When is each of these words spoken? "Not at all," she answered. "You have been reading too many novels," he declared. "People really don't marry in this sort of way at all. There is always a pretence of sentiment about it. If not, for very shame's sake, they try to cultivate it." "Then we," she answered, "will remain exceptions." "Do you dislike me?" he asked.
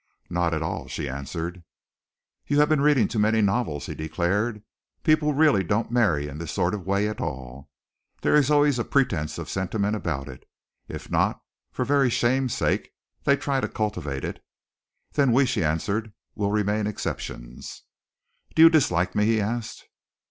"Not 0.31 0.55
at 0.55 0.63
all," 0.63 0.87
she 0.87 1.07
answered. 1.07 1.63
"You 2.47 2.59
have 2.59 2.69
been 2.69 2.81
reading 2.81 3.07
too 3.07 3.19
many 3.19 3.39
novels," 3.39 3.85
he 3.85 3.93
declared. 3.93 4.63
"People 5.03 5.35
really 5.35 5.63
don't 5.63 5.91
marry 5.91 6.27
in 6.27 6.39
this 6.39 6.51
sort 6.51 6.73
of 6.73 6.87
way 6.87 7.07
at 7.07 7.21
all. 7.21 7.69
There 8.23 8.33
is 8.33 8.49
always 8.49 8.79
a 8.79 8.83
pretence 8.83 9.37
of 9.37 9.47
sentiment 9.47 9.95
about 9.95 10.27
it. 10.27 10.49
If 10.87 11.11
not, 11.11 11.39
for 11.71 11.85
very 11.85 12.09
shame's 12.09 12.55
sake, 12.55 12.89
they 13.25 13.37
try 13.37 13.61
to 13.61 13.67
cultivate 13.67 14.23
it." 14.25 14.43
"Then 15.11 15.31
we," 15.33 15.45
she 15.45 15.63
answered, 15.63 16.13
"will 16.33 16.49
remain 16.51 16.87
exceptions." 16.87 17.83
"Do 18.55 18.63
you 18.63 18.71
dislike 18.71 19.13
me?" 19.13 19.27
he 19.27 19.39
asked. 19.39 19.85